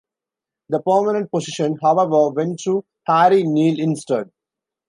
[0.69, 4.31] The permanent position, however, went to Harry Neale instead.